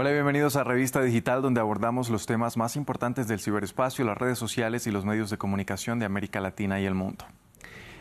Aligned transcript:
Hola, 0.00 0.12
bienvenidos 0.12 0.54
a 0.54 0.62
Revista 0.62 1.02
Digital, 1.02 1.42
donde 1.42 1.60
abordamos 1.60 2.08
los 2.08 2.24
temas 2.24 2.56
más 2.56 2.76
importantes 2.76 3.26
del 3.26 3.40
ciberespacio, 3.40 4.04
las 4.04 4.16
redes 4.16 4.38
sociales 4.38 4.86
y 4.86 4.92
los 4.92 5.04
medios 5.04 5.28
de 5.28 5.38
comunicación 5.38 5.98
de 5.98 6.06
América 6.06 6.40
Latina 6.40 6.80
y 6.80 6.86
el 6.86 6.94
mundo. 6.94 7.24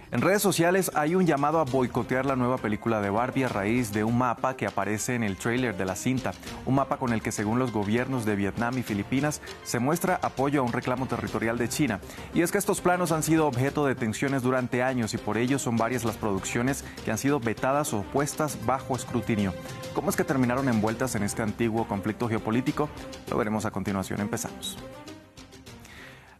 En 0.09 0.21
redes 0.21 0.41
sociales 0.41 0.89
hay 0.95 1.15
un 1.15 1.25
llamado 1.25 1.59
a 1.59 1.65
boicotear 1.65 2.25
la 2.25 2.37
nueva 2.37 2.57
película 2.57 3.01
de 3.01 3.09
Barbie 3.09 3.43
a 3.43 3.49
raíz 3.49 3.91
de 3.91 4.05
un 4.05 4.17
mapa 4.17 4.55
que 4.55 4.65
aparece 4.65 5.15
en 5.15 5.23
el 5.23 5.35
tráiler 5.35 5.75
de 5.75 5.83
la 5.83 5.97
cinta, 5.97 6.31
un 6.65 6.75
mapa 6.75 6.95
con 6.95 7.11
el 7.11 7.21
que 7.21 7.33
según 7.33 7.59
los 7.59 7.73
gobiernos 7.73 8.23
de 8.23 8.37
Vietnam 8.37 8.77
y 8.77 8.83
Filipinas 8.83 9.41
se 9.63 9.79
muestra 9.79 10.17
apoyo 10.21 10.61
a 10.61 10.63
un 10.63 10.71
reclamo 10.71 11.07
territorial 11.07 11.57
de 11.57 11.67
China. 11.67 11.99
Y 12.33 12.41
es 12.41 12.53
que 12.53 12.57
estos 12.57 12.79
planos 12.79 13.11
han 13.11 13.21
sido 13.21 13.47
objeto 13.47 13.85
de 13.85 13.95
tensiones 13.95 14.43
durante 14.43 14.81
años 14.81 15.13
y 15.13 15.17
por 15.17 15.37
ello 15.37 15.59
son 15.59 15.75
varias 15.75 16.05
las 16.05 16.15
producciones 16.15 16.85
que 17.03 17.11
han 17.11 17.17
sido 17.17 17.41
vetadas 17.41 17.93
o 17.93 18.03
puestas 18.03 18.57
bajo 18.65 18.95
escrutinio. 18.95 19.53
¿Cómo 19.93 20.09
es 20.09 20.15
que 20.15 20.23
terminaron 20.23 20.69
envueltas 20.69 21.15
en 21.15 21.23
este 21.23 21.41
antiguo 21.41 21.85
conflicto 21.85 22.29
geopolítico? 22.29 22.87
Lo 23.29 23.37
veremos 23.37 23.65
a 23.65 23.71
continuación. 23.71 24.21
Empezamos. 24.21 24.77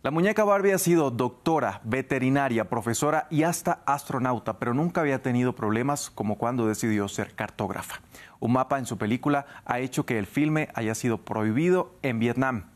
La 0.08 0.12
muñeca 0.12 0.46
Barbie 0.46 0.72
ha 0.72 0.78
sido 0.78 1.12
doctora, 1.12 1.82
veterinaria, 1.84 2.70
profesora 2.70 3.28
y 3.30 3.44
hasta 3.44 3.82
astronauta, 3.86 4.58
pero 4.58 4.74
nunca 4.74 5.02
había 5.02 5.22
tenido 5.22 5.54
problemas 5.54 6.10
como 6.10 6.38
cuando 6.38 6.66
decidió 6.66 7.10
ser 7.10 7.36
cartógrafa. 7.36 8.00
Un 8.40 8.54
mapa 8.54 8.80
en 8.80 8.86
su 8.86 8.98
película 8.98 9.46
ha 9.66 9.80
hecho 9.80 10.06
que 10.06 10.18
el 10.18 10.26
filme 10.26 10.70
haya 10.76 10.96
sido 10.96 11.18
prohibido 11.18 11.92
en 12.04 12.20
Vietnam. 12.20 12.68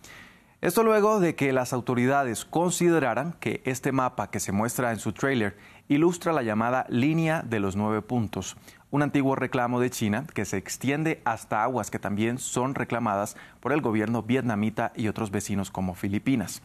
Esto 0.59 0.83
luego 0.83 1.21
de 1.21 1.35
que 1.35 1.53
las 1.53 1.71
autoridades 1.71 2.43
consideraran 2.43 3.31
que 3.39 3.61
este 3.63 3.93
mapa 3.93 4.29
que 4.29 4.41
se 4.41 4.51
muestra 4.51 4.91
en 4.91 4.99
su 4.99 5.13
tráiler 5.13 5.55
ilustra 5.87 6.33
la 6.33 6.43
llamada 6.43 6.85
línea 6.89 7.43
de 7.43 7.61
los 7.61 7.77
nueve 7.77 8.01
puntos, 8.01 8.57
un 8.89 9.03
antiguo 9.03 9.37
reclamo 9.37 9.79
de 9.79 9.89
China 9.89 10.25
que 10.33 10.43
se 10.43 10.57
extiende 10.57 11.21
hasta 11.23 11.63
aguas 11.63 11.89
que 11.91 11.97
también 11.97 12.39
son 12.39 12.75
reclamadas 12.75 13.37
por 13.61 13.71
el 13.71 13.79
gobierno 13.79 14.21
vietnamita 14.21 14.91
y 14.97 15.07
otros 15.07 15.31
vecinos 15.31 15.71
como 15.71 15.95
Filipinas. 15.95 16.61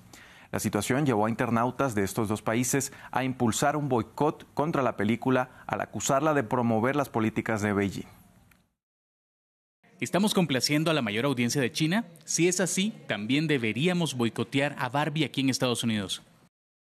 La 0.57 0.61
situación 0.61 1.05
llevó 1.05 1.27
a 1.27 1.29
internautas 1.29 1.95
de 1.95 2.03
estos 2.03 2.29
dos 2.29 2.41
países 2.41 2.91
a 3.11 3.25
impulsar 3.25 3.77
un 3.77 3.91
boicot 3.91 4.47
contra 4.55 4.83
la 4.83 4.97
película 4.97 5.51
al 5.67 5.83
acusarla 5.83 6.33
de 6.33 6.45
promover 6.45 6.97
las 6.97 7.11
políticas 7.11 7.61
de 7.61 7.75
Beijing. 7.75 8.07
¿Estamos 10.01 10.33
complaciendo 10.33 10.91
a 10.91 10.95
la 10.95 11.03
mayor 11.03 11.27
audiencia 11.27 11.61
de 11.61 11.71
China? 11.71 12.07
Si 12.25 12.49
es 12.49 12.61
así, 12.61 12.95
también 13.07 13.49
deberíamos 13.49 14.15
boicotear 14.15 14.75
a 14.79 14.89
Barbie 14.89 15.27
aquí 15.27 15.43
en 15.43 15.51
Estados 15.51 15.85
Unidos. 15.85 16.23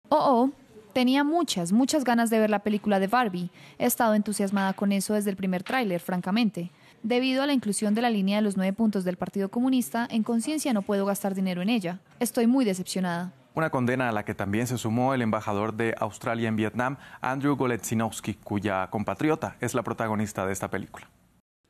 Oh, 0.10 0.20
oh, 0.20 0.52
tenía 0.94 1.24
muchas, 1.24 1.72
muchas 1.72 2.04
ganas 2.04 2.30
de 2.30 2.38
ver 2.38 2.52
la 2.52 2.60
película 2.60 3.00
de 3.00 3.08
Barbie. 3.08 3.50
He 3.80 3.88
estado 3.88 4.14
entusiasmada 4.14 4.74
con 4.74 4.92
eso 4.92 5.16
desde 5.16 5.32
el 5.32 5.36
primer 5.36 5.64
tráiler, 5.64 6.00
francamente. 6.00 6.70
Debido 7.02 7.42
a 7.42 7.48
la 7.48 7.54
inclusión 7.54 7.96
de 7.96 8.04
la 8.04 8.12
línea 8.12 8.36
de 8.36 8.44
los 8.44 8.56
nueve 8.56 8.74
puntos 8.74 9.04
del 9.04 9.18
Partido 9.18 9.50
Comunista, 9.50 10.08
en 10.12 10.22
conciencia 10.22 10.74
no 10.74 10.84
puedo 10.84 11.08
gastar 11.08 11.34
dinero 11.34 11.64
en 11.64 11.70
ella. 11.70 12.02
Estoy 12.20 12.46
muy 12.46 12.66
decepcionada. 12.66 13.34
Una 13.56 13.70
condena 13.70 14.10
a 14.10 14.12
la 14.12 14.26
que 14.26 14.34
también 14.34 14.66
se 14.66 14.80
sumó 14.80 15.14
el 15.14 15.22
embajador 15.22 15.76
de 15.76 15.94
Australia 16.00 16.50
en 16.50 16.56
Vietnam, 16.56 16.98
Andrew 17.22 17.56
Goletzinowski, 17.56 18.34
cuya 18.34 18.90
compatriota 18.90 19.58
es 19.60 19.76
la 19.76 19.84
protagonista 19.84 20.46
de 20.48 20.54
esta 20.54 20.70
película. 20.70 21.08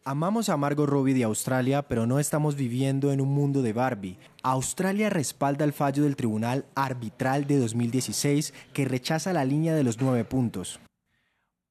Amamos 0.05 0.49
a 0.49 0.57
Margot 0.57 0.87
Robbie 0.87 1.13
de 1.13 1.23
Australia, 1.23 1.81
pero 1.81 2.05
no 2.05 2.19
estamos 2.19 2.55
viviendo 2.55 3.11
en 3.11 3.21
un 3.21 3.33
mundo 3.33 3.61
de 3.61 3.73
Barbie. 3.73 4.17
Australia 4.43 5.09
respalda 5.09 5.63
el 5.65 5.71
fallo 5.71 6.03
del 6.03 6.15
Tribunal 6.17 6.65
Arbitral 6.75 7.47
de 7.47 7.57
2016 7.57 8.53
que 8.73 8.85
rechaza 8.85 9.31
la 9.33 9.45
línea 9.45 9.73
de 9.75 9.83
los 9.83 10.01
nueve 10.01 10.25
puntos. 10.25 10.79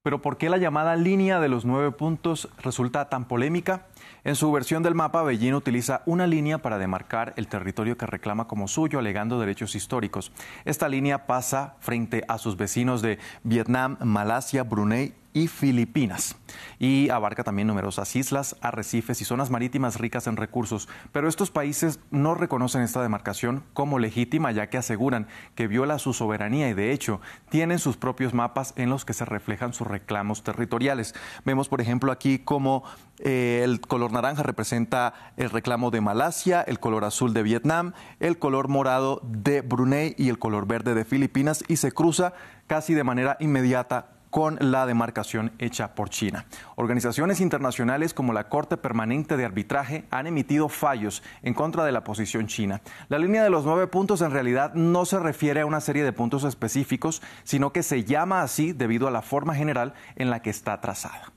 Pero 0.02 0.20
¿por 0.20 0.36
qué 0.36 0.50
la 0.50 0.56
llamada 0.56 0.96
línea 0.96 1.38
de 1.38 1.48
los 1.48 1.64
nueve 1.64 1.92
puntos 1.92 2.48
resulta 2.58 3.08
tan 3.08 3.26
polémica? 3.28 3.86
En 4.24 4.34
su 4.34 4.50
versión 4.50 4.82
del 4.82 4.96
mapa, 4.96 5.22
Beijing 5.22 5.54
utiliza 5.54 6.02
una 6.06 6.26
línea 6.26 6.58
para 6.58 6.76
demarcar 6.76 7.34
el 7.36 7.46
territorio 7.46 7.96
que 7.96 8.06
reclama 8.06 8.48
como 8.48 8.66
suyo, 8.66 8.98
alegando 8.98 9.38
derechos 9.38 9.76
históricos. 9.76 10.32
Esta 10.64 10.88
línea 10.88 11.28
pasa 11.28 11.76
frente 11.78 12.24
a 12.26 12.38
sus 12.38 12.56
vecinos 12.56 13.00
de 13.00 13.20
Vietnam, 13.44 13.96
Malasia, 14.00 14.64
Brunei 14.64 15.14
y 15.32 15.48
Filipinas. 15.48 16.36
Y 16.78 17.08
abarca 17.10 17.44
también 17.44 17.68
numerosas 17.68 18.14
islas, 18.16 18.56
arrecifes 18.60 19.20
y 19.20 19.24
zonas 19.24 19.50
marítimas 19.50 19.98
ricas 19.98 20.26
en 20.26 20.36
recursos. 20.36 20.88
Pero 21.12 21.28
estos 21.28 21.50
países 21.50 22.00
no 22.10 22.34
reconocen 22.34 22.82
esta 22.82 23.02
demarcación 23.02 23.64
como 23.72 23.98
legítima 23.98 24.52
ya 24.52 24.68
que 24.68 24.78
aseguran 24.78 25.26
que 25.54 25.68
viola 25.68 25.98
su 25.98 26.12
soberanía 26.12 26.68
y 26.68 26.74
de 26.74 26.92
hecho 26.92 27.20
tienen 27.48 27.78
sus 27.78 27.96
propios 27.96 28.34
mapas 28.34 28.74
en 28.76 28.90
los 28.90 29.04
que 29.04 29.14
se 29.14 29.24
reflejan 29.24 29.72
sus 29.72 29.86
reclamos 29.86 30.42
territoriales. 30.42 31.14
Vemos 31.44 31.68
por 31.68 31.80
ejemplo 31.80 32.12
aquí 32.12 32.38
cómo 32.38 32.84
eh, 33.18 33.62
el 33.64 33.80
color 33.80 34.12
naranja 34.12 34.42
representa 34.42 35.14
el 35.36 35.50
reclamo 35.50 35.90
de 35.90 36.00
Malasia, 36.00 36.62
el 36.62 36.80
color 36.80 37.04
azul 37.04 37.32
de 37.32 37.42
Vietnam, 37.42 37.92
el 38.20 38.38
color 38.38 38.68
morado 38.68 39.20
de 39.24 39.60
Brunei 39.60 40.14
y 40.18 40.28
el 40.28 40.38
color 40.38 40.66
verde 40.66 40.94
de 40.94 41.04
Filipinas 41.04 41.64
y 41.68 41.76
se 41.76 41.92
cruza 41.92 42.34
casi 42.66 42.94
de 42.94 43.04
manera 43.04 43.36
inmediata 43.40 44.21
con 44.32 44.56
la 44.60 44.86
demarcación 44.86 45.52
hecha 45.58 45.94
por 45.94 46.08
China. 46.08 46.46
Organizaciones 46.76 47.38
internacionales 47.42 48.14
como 48.14 48.32
la 48.32 48.48
Corte 48.48 48.78
Permanente 48.78 49.36
de 49.36 49.44
Arbitraje 49.44 50.06
han 50.10 50.26
emitido 50.26 50.70
fallos 50.70 51.22
en 51.42 51.52
contra 51.52 51.84
de 51.84 51.92
la 51.92 52.02
posición 52.02 52.46
china. 52.46 52.80
La 53.10 53.18
línea 53.18 53.44
de 53.44 53.50
los 53.50 53.66
nueve 53.66 53.88
puntos 53.88 54.22
en 54.22 54.30
realidad 54.30 54.72
no 54.72 55.04
se 55.04 55.18
refiere 55.18 55.60
a 55.60 55.66
una 55.66 55.82
serie 55.82 56.02
de 56.02 56.14
puntos 56.14 56.44
específicos, 56.44 57.20
sino 57.44 57.74
que 57.74 57.82
se 57.82 58.04
llama 58.04 58.40
así 58.40 58.72
debido 58.72 59.06
a 59.06 59.10
la 59.10 59.20
forma 59.20 59.54
general 59.54 59.92
en 60.16 60.30
la 60.30 60.40
que 60.40 60.48
está 60.48 60.80
trazada. 60.80 61.30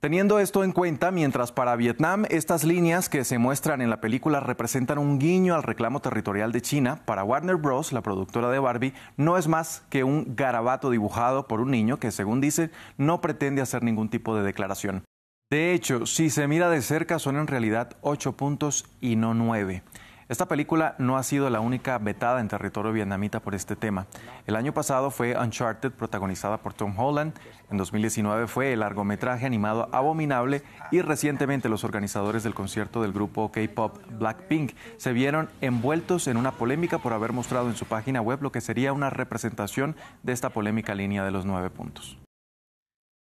Teniendo 0.00 0.38
esto 0.38 0.64
en 0.64 0.72
cuenta, 0.72 1.10
mientras 1.10 1.52
para 1.52 1.76
Vietnam 1.76 2.24
estas 2.30 2.64
líneas 2.64 3.10
que 3.10 3.22
se 3.22 3.36
muestran 3.36 3.82
en 3.82 3.90
la 3.90 4.00
película 4.00 4.40
representan 4.40 4.96
un 4.96 5.18
guiño 5.18 5.54
al 5.54 5.62
reclamo 5.62 6.00
territorial 6.00 6.52
de 6.52 6.62
China, 6.62 7.02
para 7.04 7.22
Warner 7.22 7.56
Bros., 7.56 7.92
la 7.92 8.00
productora 8.00 8.48
de 8.48 8.58
Barbie, 8.58 8.94
no 9.18 9.36
es 9.36 9.46
más 9.46 9.82
que 9.90 10.02
un 10.02 10.34
garabato 10.34 10.88
dibujado 10.88 11.46
por 11.46 11.60
un 11.60 11.70
niño 11.70 11.98
que, 11.98 12.12
según 12.12 12.40
dice, 12.40 12.70
no 12.96 13.20
pretende 13.20 13.60
hacer 13.60 13.82
ningún 13.82 14.08
tipo 14.08 14.34
de 14.34 14.42
declaración. 14.42 15.04
De 15.50 15.74
hecho, 15.74 16.06
si 16.06 16.30
se 16.30 16.48
mira 16.48 16.70
de 16.70 16.80
cerca, 16.80 17.18
son 17.18 17.36
en 17.36 17.46
realidad 17.46 17.98
ocho 18.00 18.32
puntos 18.32 18.86
y 19.02 19.16
no 19.16 19.34
nueve. 19.34 19.82
Esta 20.30 20.46
película 20.46 20.94
no 20.98 21.16
ha 21.16 21.24
sido 21.24 21.50
la 21.50 21.58
única 21.58 21.98
vetada 21.98 22.40
en 22.40 22.46
territorio 22.46 22.92
vietnamita 22.92 23.40
por 23.40 23.56
este 23.56 23.74
tema. 23.74 24.06
El 24.46 24.54
año 24.54 24.72
pasado 24.72 25.10
fue 25.10 25.36
Uncharted, 25.36 25.90
protagonizada 25.90 26.58
por 26.58 26.72
Tom 26.72 26.96
Holland. 26.96 27.34
En 27.68 27.76
2019 27.76 28.46
fue 28.46 28.72
el 28.72 28.78
largometraje 28.78 29.44
animado 29.44 29.88
Abominable 29.90 30.62
y 30.92 31.02
recientemente 31.02 31.68
los 31.68 31.82
organizadores 31.82 32.44
del 32.44 32.54
concierto 32.54 33.02
del 33.02 33.12
grupo 33.12 33.50
K-pop 33.50 33.98
Blackpink 34.20 34.74
se 34.98 35.12
vieron 35.12 35.48
envueltos 35.60 36.28
en 36.28 36.36
una 36.36 36.52
polémica 36.52 36.98
por 36.98 37.12
haber 37.12 37.32
mostrado 37.32 37.68
en 37.68 37.74
su 37.74 37.86
página 37.86 38.20
web 38.20 38.40
lo 38.40 38.52
que 38.52 38.60
sería 38.60 38.92
una 38.92 39.10
representación 39.10 39.96
de 40.22 40.32
esta 40.32 40.50
polémica 40.50 40.94
línea 40.94 41.24
de 41.24 41.32
los 41.32 41.44
nueve 41.44 41.70
puntos. 41.70 42.20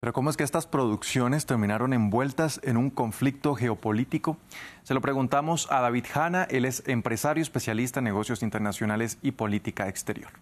Pero 0.02 0.14
¿cómo 0.14 0.30
es 0.30 0.36
que 0.36 0.42
estas 0.42 0.66
producciones 0.66 1.46
terminaron 1.46 1.92
envueltas 1.92 2.60
en 2.64 2.76
un 2.76 2.90
conflicto 2.90 3.54
geopolítico? 3.54 4.36
Se 4.82 4.94
lo 4.94 5.00
preguntamos 5.00 5.70
a 5.70 5.80
David 5.80 6.06
Hanna, 6.12 6.42
él 6.50 6.64
es 6.64 6.82
empresario 6.88 7.40
especialista 7.40 8.00
en 8.00 8.06
negocios 8.06 8.42
internacionales 8.42 9.18
y 9.22 9.30
política 9.30 9.88
exterior. 9.88 10.32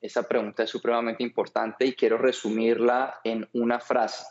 Esa 0.00 0.22
pregunta 0.22 0.62
es 0.62 0.70
supremamente 0.70 1.22
importante 1.22 1.84
y 1.84 1.92
quiero 1.92 2.16
resumirla 2.16 3.20
en 3.22 3.46
una 3.52 3.80
frase. 3.80 4.24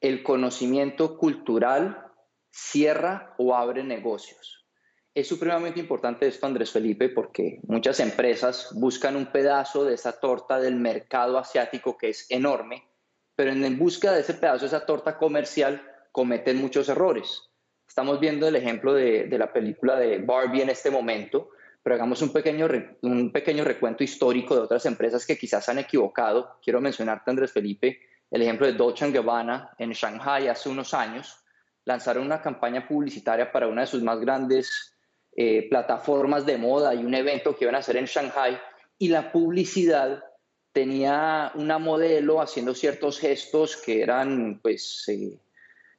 El 0.00 0.22
conocimiento 0.22 1.18
cultural 1.18 2.10
cierra 2.48 3.34
o 3.36 3.54
abre 3.54 3.84
negocios. 3.84 4.66
Es 5.12 5.28
supremamente 5.28 5.80
importante 5.80 6.26
esto, 6.26 6.46
Andrés 6.46 6.70
Felipe, 6.70 7.10
porque 7.10 7.60
muchas 7.64 8.00
empresas 8.00 8.70
buscan 8.74 9.16
un 9.16 9.26
pedazo 9.26 9.84
de 9.84 9.92
esa 9.92 10.18
torta 10.18 10.58
del 10.58 10.76
mercado 10.76 11.36
asiático 11.36 11.98
que 11.98 12.08
es 12.08 12.24
enorme 12.30 12.88
pero 13.38 13.52
en 13.52 13.78
busca 13.78 14.10
de 14.10 14.22
ese 14.22 14.34
pedazo, 14.34 14.66
esa 14.66 14.84
torta 14.84 15.16
comercial, 15.16 15.80
cometen 16.10 16.60
muchos 16.60 16.88
errores. 16.88 17.48
Estamos 17.86 18.18
viendo 18.18 18.48
el 18.48 18.56
ejemplo 18.56 18.92
de, 18.92 19.28
la 19.30 19.52
película 19.52 19.96
de 19.96 20.18
Barbie 20.18 20.62
en 20.62 20.70
este 20.70 20.90
momento, 20.90 21.50
pero 21.80 21.94
hagamos 21.94 22.20
un 22.20 22.32
pequeño, 22.32 22.66
un 23.02 23.30
pequeño 23.30 23.62
recuento 23.62 24.02
histórico 24.02 24.56
de 24.56 24.62
otras 24.62 24.86
empresas 24.86 25.24
que 25.24 25.38
quizás 25.38 25.68
han 25.68 25.78
equivocado. 25.78 26.58
Quiero 26.60 26.80
mencionarte, 26.80 27.30
Andrés 27.30 27.52
Felipe, 27.52 28.00
el 28.28 28.42
ejemplo 28.42 28.66
de 28.66 28.72
Dolce 28.72 29.08
Gabbana 29.08 29.70
en 29.78 29.92
Shanghai 29.92 30.48
hace 30.48 30.68
unos 30.68 30.92
años. 30.92 31.38
Lanzaron 31.84 32.26
una 32.26 32.42
campaña 32.42 32.88
publicitaria 32.88 33.52
para 33.52 33.68
una 33.68 33.82
de 33.82 33.86
sus 33.86 34.02
más 34.02 34.18
grandes 34.18 34.96
eh, 35.36 35.68
plataformas 35.70 36.44
de 36.44 36.58
moda 36.58 36.92
y 36.92 37.04
un 37.04 37.14
evento 37.14 37.54
que 37.54 37.66
iban 37.66 37.76
a 37.76 37.78
hacer 37.78 37.98
en 37.98 38.06
Shanghai 38.06 38.58
y 38.98 39.06
la 39.06 39.30
publicidad 39.30 40.24
tenía 40.78 41.50
una 41.56 41.80
modelo 41.80 42.40
haciendo 42.40 42.72
ciertos 42.72 43.18
gestos 43.18 43.76
que 43.76 44.00
eran 44.00 44.60
pues 44.62 45.08
eh, 45.08 45.36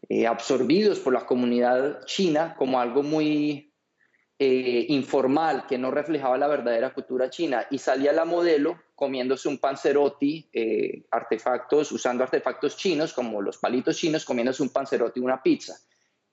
eh, 0.08 0.26
absorbidos 0.26 1.00
por 1.00 1.12
la 1.12 1.26
comunidad 1.26 2.06
china 2.06 2.56
como 2.58 2.80
algo 2.80 3.04
muy 3.04 3.74
eh, 4.40 4.86
informal 4.88 5.66
que 5.68 5.78
no 5.78 5.92
reflejaba 5.92 6.38
la 6.38 6.48
verdadera 6.48 6.94
cultura 6.94 7.30
china 7.30 7.68
y 7.70 7.78
salía 7.78 8.14
la 8.14 8.24
modelo 8.24 8.80
comiéndose 8.96 9.50
un 9.50 9.58
panzerotti, 9.58 10.50
artefactos, 11.12 11.92
usando 11.92 12.24
artefactos 12.24 12.78
chinos 12.78 13.12
como 13.12 13.42
los 13.42 13.58
palitos 13.58 13.98
chinos, 13.98 14.24
comiéndose 14.24 14.64
un 14.64 14.70
panzerotti 14.70 15.20
y 15.20 15.24
una 15.24 15.44
pizza. 15.44 15.76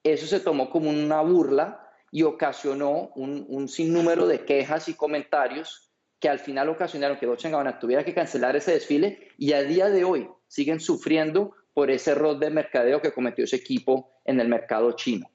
eso 0.04 0.26
se 0.26 0.38
tomó 0.38 0.70
como 0.70 0.88
una 0.88 1.20
burla 1.20 1.90
y 2.12 2.22
ocasionó 2.22 3.10
un, 3.16 3.68
sinnúmero 3.68 4.28
de 4.28 4.44
quejas 4.44 4.88
y 4.88 4.94
comentarios 4.94 5.85
que 6.20 6.28
al 6.28 6.38
final 6.38 6.68
ocasionaron 6.68 7.18
que 7.18 7.26
Dolce 7.26 7.50
Gabbana 7.50 7.78
tuviera 7.78 8.04
que 8.04 8.14
cancelar 8.14 8.56
ese 8.56 8.72
desfile 8.72 9.28
y 9.36 9.52
a 9.52 9.62
día 9.62 9.88
de 9.88 10.04
hoy 10.04 10.28
siguen 10.48 10.80
sufriendo 10.80 11.54
por 11.74 11.90
ese 11.90 12.12
error 12.12 12.38
de 12.38 12.50
mercadeo 12.50 13.02
que 13.02 13.12
cometió 13.12 13.44
ese 13.44 13.56
equipo 13.56 14.10
en 14.24 14.40
el 14.40 14.48
mercado 14.48 14.92
chino. 14.92 15.30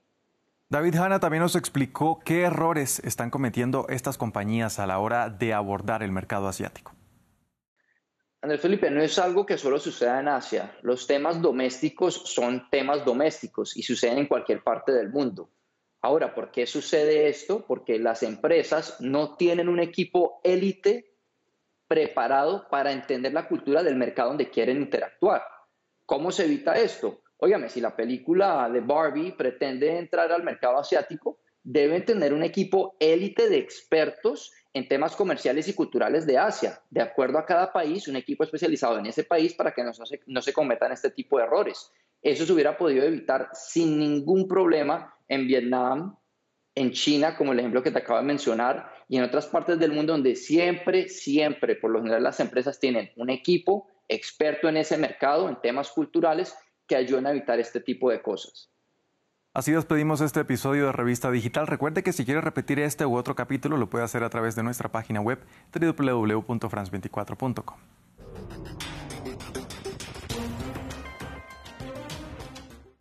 David 0.69 0.95
Hanna 0.95 1.19
también 1.19 1.43
nos 1.43 1.55
explicó 1.55 2.19
qué 2.23 2.43
errores 2.43 2.99
están 2.99 3.29
cometiendo 3.29 3.85
estas 3.89 4.17
compañías 4.17 4.79
a 4.79 4.87
la 4.87 4.99
hora 4.99 5.29
de 5.29 5.53
abordar 5.53 6.01
el 6.01 6.11
mercado 6.11 6.47
asiático. 6.47 6.93
Andrés 8.41 8.61
Felipe, 8.61 8.89
no 8.89 9.01
es 9.01 9.19
algo 9.19 9.45
que 9.45 9.57
solo 9.57 9.77
suceda 9.77 10.19
en 10.19 10.29
Asia. 10.29 10.75
Los 10.81 11.05
temas 11.05 11.41
domésticos 11.41 12.23
son 12.25 12.69
temas 12.71 13.05
domésticos 13.05 13.77
y 13.77 13.83
suceden 13.83 14.17
en 14.17 14.27
cualquier 14.27 14.63
parte 14.63 14.91
del 14.91 15.09
mundo. 15.09 15.49
Ahora, 16.01 16.33
¿por 16.33 16.51
qué 16.51 16.65
sucede 16.65 17.27
esto? 17.27 17.65
Porque 17.67 17.99
las 17.99 18.23
empresas 18.23 18.99
no 18.99 19.35
tienen 19.35 19.69
un 19.69 19.79
equipo 19.79 20.41
élite 20.43 21.13
preparado 21.87 22.67
para 22.69 22.91
entender 22.91 23.33
la 23.33 23.47
cultura 23.47 23.83
del 23.83 23.95
mercado 23.95 24.29
donde 24.29 24.49
quieren 24.49 24.77
interactuar. 24.77 25.43
¿Cómo 26.05 26.31
se 26.31 26.45
evita 26.45 26.73
esto? 26.73 27.21
Óigame, 27.37 27.69
si 27.69 27.81
la 27.81 27.95
película 27.95 28.69
de 28.69 28.79
Barbie 28.79 29.33
pretende 29.33 29.97
entrar 29.97 30.31
al 30.31 30.43
mercado 30.43 30.79
asiático, 30.79 31.39
deben 31.63 32.03
tener 32.05 32.33
un 32.33 32.43
equipo 32.43 32.95
élite 32.99 33.49
de 33.49 33.57
expertos 33.57 34.51
en 34.73 34.87
temas 34.87 35.15
comerciales 35.15 35.67
y 35.67 35.73
culturales 35.73 36.25
de 36.25 36.37
Asia, 36.37 36.81
de 36.89 37.01
acuerdo 37.01 37.37
a 37.37 37.45
cada 37.45 37.73
país, 37.73 38.07
un 38.07 38.15
equipo 38.15 38.43
especializado 38.43 38.97
en 38.97 39.05
ese 39.05 39.23
país 39.23 39.53
para 39.53 39.73
que 39.73 39.83
no 39.83 39.93
se, 39.93 40.21
no 40.27 40.41
se 40.41 40.53
cometan 40.53 40.91
este 40.91 41.11
tipo 41.11 41.37
de 41.37 41.43
errores. 41.43 41.91
Eso 42.21 42.45
se 42.45 42.53
hubiera 42.53 42.77
podido 42.77 43.03
evitar 43.03 43.49
sin 43.53 43.99
ningún 43.99 44.47
problema 44.47 45.13
en 45.31 45.47
Vietnam, 45.47 46.17
en 46.75 46.91
China, 46.91 47.37
como 47.37 47.53
el 47.53 47.59
ejemplo 47.59 47.81
que 47.81 47.91
te 47.91 47.99
acabo 47.99 48.19
de 48.19 48.25
mencionar, 48.25 48.91
y 49.07 49.17
en 49.17 49.23
otras 49.23 49.47
partes 49.47 49.79
del 49.79 49.93
mundo 49.93 50.11
donde 50.11 50.35
siempre, 50.35 51.07
siempre, 51.07 51.75
por 51.75 51.89
lo 51.89 52.01
general 52.01 52.23
las 52.23 52.41
empresas 52.41 52.79
tienen 52.79 53.11
un 53.15 53.29
equipo 53.29 53.87
experto 54.09 54.67
en 54.67 54.75
ese 54.75 54.97
mercado, 54.97 55.47
en 55.47 55.55
temas 55.61 55.89
culturales, 55.89 56.53
que 56.85 56.97
ayudan 56.97 57.27
a 57.27 57.31
evitar 57.31 57.61
este 57.61 57.79
tipo 57.79 58.11
de 58.11 58.21
cosas. 58.21 58.69
Así 59.53 59.71
despedimos 59.71 60.19
este 60.19 60.41
episodio 60.41 60.87
de 60.87 60.91
Revista 60.91 61.31
Digital. 61.31 61.67
Recuerde 61.67 62.03
que 62.03 62.11
si 62.11 62.25
quiere 62.25 62.41
repetir 62.41 62.79
este 62.79 63.05
u 63.05 63.15
otro 63.15 63.35
capítulo 63.35 63.77
lo 63.77 63.89
puede 63.89 64.03
hacer 64.03 64.23
a 64.23 64.29
través 64.29 64.55
de 64.55 64.63
nuestra 64.63 64.91
página 64.91 65.21
web 65.21 65.39
www.france24.com. 65.73 67.77